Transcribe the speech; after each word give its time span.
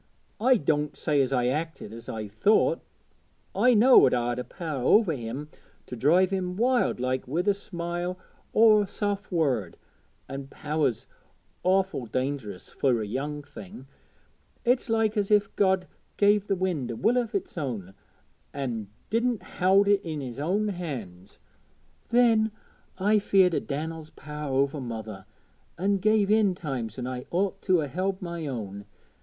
I 0.39 0.57
doänt 0.57 0.95
say 0.97 1.21
as 1.21 1.31
I 1.31 1.45
acted 1.45 1.93
as 1.93 2.09
I 2.09 2.27
ought; 2.47 2.81
I 3.53 3.75
knowed 3.75 4.15
I'd 4.15 4.39
a 4.39 4.43
power 4.43 4.81
over 4.83 5.13
him 5.13 5.47
to 5.85 5.95
drive 5.95 6.31
him 6.31 6.55
wild 6.57 6.99
like 6.99 7.27
wi' 7.27 7.41
a 7.45 7.53
smile 7.53 8.17
or 8.51 8.81
a 8.81 8.87
soft 8.87 9.31
word, 9.31 9.77
an' 10.27 10.47
power's 10.47 11.05
awful 11.61 12.07
dangerous 12.07 12.67
fur 12.69 12.99
a 12.99 13.05
young 13.05 13.43
thing 13.43 13.85
it's 14.65 14.89
like 14.89 15.15
as 15.17 15.29
if 15.29 15.55
God 15.55 15.85
gave 16.17 16.47
the 16.47 16.55
wind 16.55 16.89
a 16.89 16.95
will 16.95 17.19
o' 17.19 17.29
its 17.33 17.55
own, 17.55 17.93
an' 18.55 18.87
didn't 19.11 19.43
howd 19.43 19.87
it 19.87 20.01
in 20.01 20.19
His 20.19 20.39
own 20.39 20.69
hand. 20.69 21.37
Then 22.09 22.51
I 22.97 23.17
was 23.21 23.23
feared 23.23 23.53
o' 23.53 23.59
Dan'el's 23.59 24.09
power 24.09 24.51
over 24.51 24.81
mother, 24.81 25.27
an' 25.77 25.97
give 25.97 26.31
in 26.31 26.55
times 26.55 26.97
when 26.97 27.05
I 27.05 27.27
ought 27.29 27.61
to 27.61 27.81
'a 27.81 27.87
held 27.87 28.19
my 28.19 28.47
own. 28.47 28.85